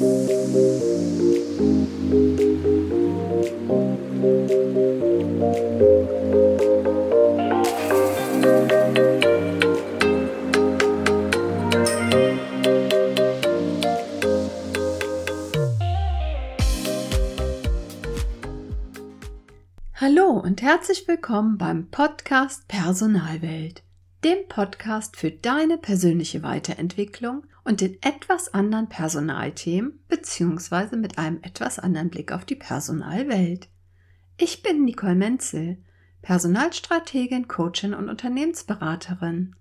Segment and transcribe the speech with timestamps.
[0.00, 0.06] Hallo
[20.42, 23.82] und herzlich willkommen beim Podcast Personalwelt,
[24.24, 31.78] dem Podcast für deine persönliche Weiterentwicklung und den etwas anderen Personalthemen beziehungsweise mit einem etwas
[31.78, 33.68] anderen Blick auf die Personalwelt.
[34.36, 35.78] Ich bin Nicole Menzel,
[36.22, 39.54] Personalstrategin, Coachin und Unternehmensberaterin.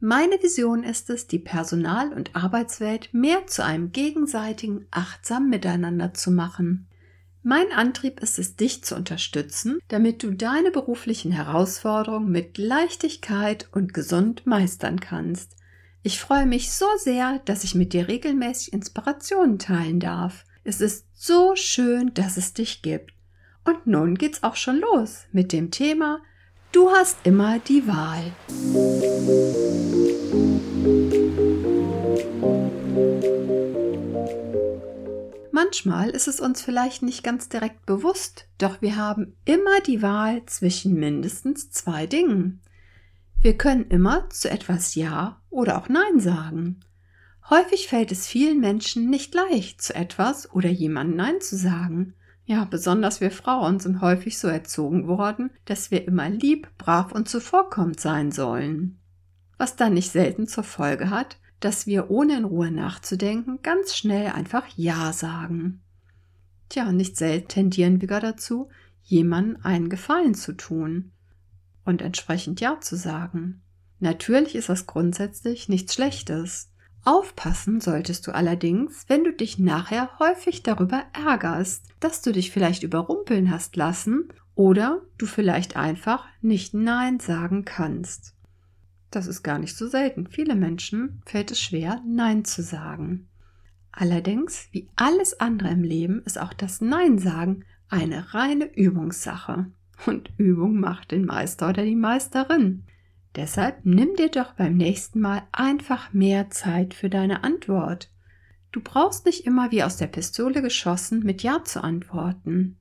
[0.00, 6.30] Meine Vision ist es, die Personal- und Arbeitswelt mehr zu einem gegenseitigen, achtsamen Miteinander zu
[6.30, 6.87] machen.
[7.42, 13.94] Mein Antrieb ist es, dich zu unterstützen, damit du deine beruflichen Herausforderungen mit Leichtigkeit und
[13.94, 15.56] gesund meistern kannst.
[16.02, 20.44] Ich freue mich so sehr, dass ich mit dir regelmäßig Inspirationen teilen darf.
[20.64, 23.14] Es ist so schön, dass es dich gibt.
[23.64, 26.20] Und nun geht's auch schon los mit dem Thema
[26.70, 28.32] Du hast immer die Wahl.
[35.78, 40.44] Manchmal ist es uns vielleicht nicht ganz direkt bewusst, doch wir haben immer die Wahl
[40.46, 42.60] zwischen mindestens zwei Dingen.
[43.42, 46.80] Wir können immer zu etwas Ja oder auch Nein sagen.
[47.48, 52.14] Häufig fällt es vielen Menschen nicht leicht, zu etwas oder jemandem Nein zu sagen.
[52.44, 57.28] Ja, besonders wir Frauen sind häufig so erzogen worden, dass wir immer lieb, brav und
[57.28, 58.98] zuvorkommend sein sollen.
[59.58, 64.32] Was dann nicht selten zur Folge hat, dass wir ohne in Ruhe nachzudenken ganz schnell
[64.32, 65.80] einfach Ja sagen.
[66.68, 68.68] Tja, nicht selten tendieren wir gar dazu,
[69.02, 71.12] jemandem einen Gefallen zu tun
[71.84, 73.62] und entsprechend Ja zu sagen.
[74.00, 76.70] Natürlich ist das grundsätzlich nichts Schlechtes.
[77.04, 82.82] Aufpassen solltest du allerdings, wenn du dich nachher häufig darüber ärgerst, dass du dich vielleicht
[82.82, 88.34] überrumpeln hast lassen oder du vielleicht einfach nicht Nein sagen kannst.
[89.10, 90.26] Das ist gar nicht so selten.
[90.26, 93.28] Viele Menschen fällt es schwer, Nein zu sagen.
[93.90, 99.66] Allerdings, wie alles andere im Leben, ist auch das Nein sagen eine reine Übungssache.
[100.06, 102.84] Und Übung macht den Meister oder die Meisterin.
[103.34, 108.10] Deshalb nimm dir doch beim nächsten Mal einfach mehr Zeit für deine Antwort.
[108.72, 112.76] Du brauchst nicht immer wie aus der Pistole geschossen mit Ja zu antworten.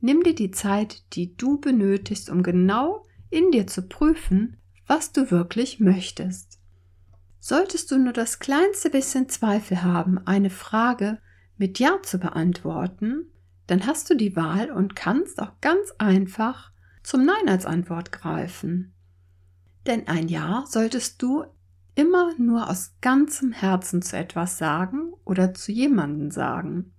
[0.00, 4.56] Nimm dir die Zeit, die du benötigst, um genau in dir zu prüfen,
[4.94, 6.60] was du wirklich möchtest.
[7.40, 11.18] Solltest du nur das kleinste bisschen Zweifel haben, eine Frage
[11.56, 13.24] mit Ja zu beantworten,
[13.68, 16.72] dann hast du die Wahl und kannst auch ganz einfach
[17.02, 18.92] zum Nein als Antwort greifen.
[19.86, 21.46] Denn ein Ja solltest du
[21.94, 26.92] immer nur aus ganzem Herzen zu etwas sagen oder zu jemandem sagen.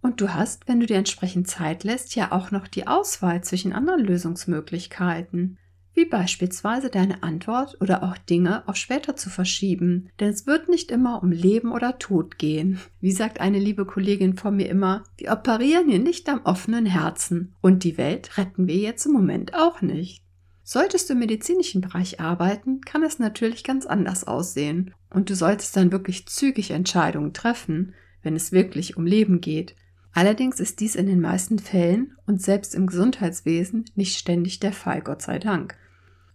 [0.00, 3.72] Und du hast, wenn du dir entsprechend Zeit lässt, ja auch noch die Auswahl zwischen
[3.72, 5.58] anderen Lösungsmöglichkeiten
[5.94, 10.10] wie beispielsweise deine Antwort oder auch Dinge auf später zu verschieben.
[10.20, 12.80] Denn es wird nicht immer um Leben oder Tod gehen.
[13.00, 17.54] Wie sagt eine liebe Kollegin von mir immer, wir operieren hier nicht am offenen Herzen
[17.60, 20.22] und die Welt retten wir jetzt im Moment auch nicht.
[20.66, 25.76] Solltest du im medizinischen Bereich arbeiten, kann es natürlich ganz anders aussehen und du solltest
[25.76, 29.76] dann wirklich zügig Entscheidungen treffen, wenn es wirklich um Leben geht.
[30.12, 35.02] Allerdings ist dies in den meisten Fällen und selbst im Gesundheitswesen nicht ständig der Fall,
[35.02, 35.76] Gott sei Dank.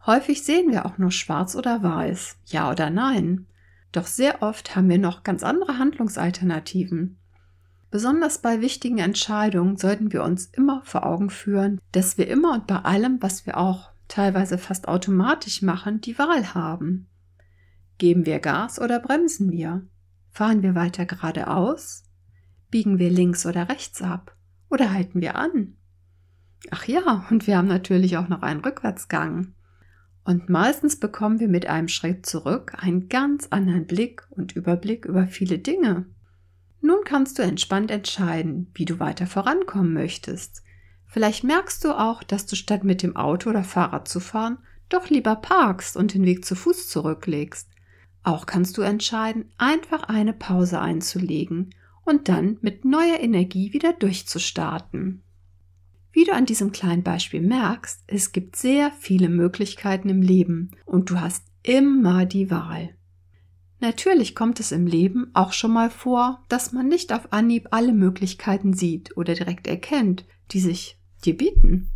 [0.09, 3.46] Häufig sehen wir auch nur schwarz oder weiß, ja oder nein.
[3.92, 7.20] Doch sehr oft haben wir noch ganz andere Handlungsalternativen.
[7.92, 12.66] Besonders bei wichtigen Entscheidungen sollten wir uns immer vor Augen führen, dass wir immer und
[12.66, 17.08] bei allem, was wir auch teilweise fast automatisch machen, die Wahl haben.
[18.00, 19.86] Geben wir Gas oder bremsen wir?
[20.31, 22.03] Fahren wir weiter geradeaus?
[22.72, 24.36] Biegen wir links oder rechts ab?
[24.72, 25.75] Oder halten wir an?
[26.72, 29.53] Ach ja, und wir haben natürlich auch noch einen Rückwärtsgang.
[30.24, 35.28] Und meistens bekommen wir mit einem Schritt zurück einen ganz anderen Blick und Überblick über
[35.28, 36.06] viele Dinge.
[36.81, 40.63] Nun kannst du entspannt entscheiden, wie du weiter vorankommen möchtest.
[41.07, 45.10] Vielleicht merkst du auch, dass du statt mit dem Auto oder Fahrrad zu fahren, doch
[45.10, 47.69] lieber parkst und den Weg zu Fuß zurücklegst.
[48.24, 51.74] Auch kannst du entscheiden, einfach eine Pause einzulegen
[52.06, 55.24] und dann mit neuer Energie wieder durchzustarten.
[56.12, 61.10] Wie du an diesem kleinen Beispiel merkst, es gibt sehr viele Möglichkeiten im Leben und
[61.10, 62.96] du hast immer die Wahl.
[63.80, 67.94] Natürlich kommt es im Leben auch schon mal vor, dass man nicht auf Anhieb alle
[67.94, 71.90] Möglichkeiten sieht oder direkt erkennt, die sich dir bieten.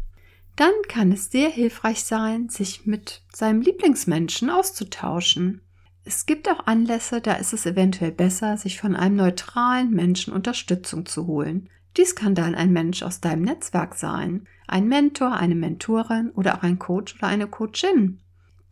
[0.55, 5.61] Dann kann es sehr hilfreich sein, sich mit seinem Lieblingsmenschen auszutauschen.
[6.05, 11.05] Es gibt auch Anlässe, da ist es eventuell besser, sich von einem neutralen Menschen Unterstützung
[11.05, 11.69] zu holen.
[11.97, 16.63] Dies kann dann ein Mensch aus deinem Netzwerk sein, ein Mentor, eine Mentorin oder auch
[16.63, 18.19] ein Coach oder eine Coachin,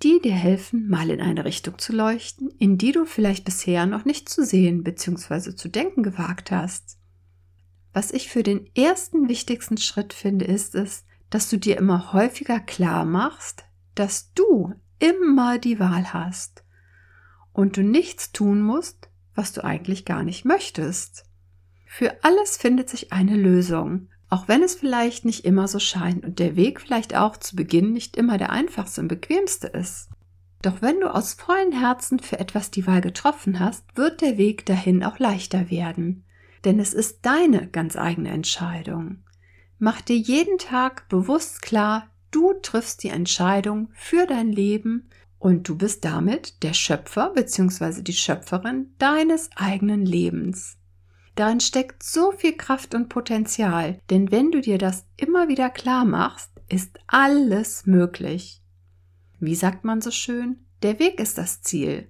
[0.02, 4.06] die dir helfen, mal in eine Richtung zu leuchten, in die du vielleicht bisher noch
[4.06, 5.56] nicht zu sehen bzw.
[5.56, 6.98] zu denken gewagt hast.
[7.94, 12.60] Was ich für den ersten wichtigsten Schritt finde, ist es, dass du dir immer häufiger
[12.60, 13.66] klar machst,
[13.96, 16.64] dass du immer die Wahl hast
[17.54, 21.26] und du nichts tun musst, was du eigentlich gar nicht möchtest.
[21.94, 26.40] Für alles findet sich eine Lösung, auch wenn es vielleicht nicht immer so scheint und
[26.40, 30.08] der Weg vielleicht auch zu Beginn nicht immer der einfachste und bequemste ist.
[30.62, 34.66] Doch wenn du aus vollem Herzen für etwas die Wahl getroffen hast, wird der Weg
[34.66, 36.24] dahin auch leichter werden.
[36.64, 39.18] Denn es ist deine ganz eigene Entscheidung.
[39.78, 45.10] Mach dir jeden Tag bewusst klar, du triffst die Entscheidung für dein Leben
[45.40, 48.02] und du bist damit der Schöpfer bzw.
[48.02, 50.78] die Schöpferin deines eigenen Lebens.
[51.42, 56.06] Darin steckt so viel Kraft und Potenzial, denn wenn du dir das immer wieder klar
[56.06, 58.62] machst, ist alles möglich.
[59.40, 60.68] Wie sagt man so schön?
[60.84, 62.10] Der Weg ist das Ziel.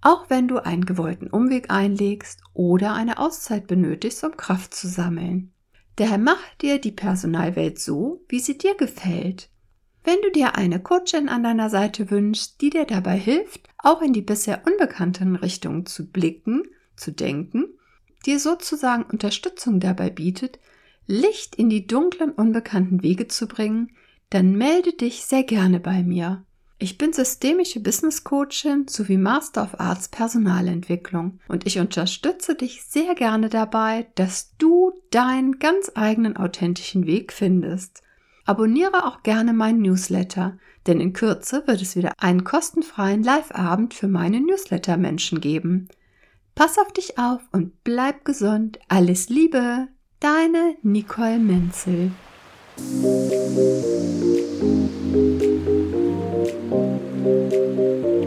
[0.00, 5.52] Auch wenn du einen gewollten Umweg einlegst oder eine Auszeit benötigst, um Kraft zu sammeln.
[5.96, 9.50] Daher mach dir die Personalwelt so, wie sie dir gefällt.
[10.04, 14.12] Wenn du dir eine Coachin an deiner Seite wünschst, die dir dabei hilft, auch in
[14.12, 16.62] die bisher unbekannten Richtungen zu blicken,
[16.94, 17.64] zu denken,
[18.22, 20.58] dir sozusagen Unterstützung dabei bietet,
[21.06, 23.90] Licht in die dunklen, unbekannten Wege zu bringen,
[24.30, 26.44] dann melde dich sehr gerne bei mir.
[26.78, 33.14] Ich bin systemische Business Coachin sowie Master of Arts Personalentwicklung und ich unterstütze dich sehr
[33.14, 38.02] gerne dabei, dass du deinen ganz eigenen authentischen Weg findest.
[38.44, 40.58] Abonniere auch gerne meinen Newsletter,
[40.88, 45.88] denn in Kürze wird es wieder einen kostenfreien Live-Abend für meine Newsletter-Menschen geben.
[46.54, 48.78] Pass auf dich auf und bleib gesund.
[48.88, 49.88] Alles Liebe,
[50.20, 52.12] deine Nicole Menzel.
[57.24, 58.21] You.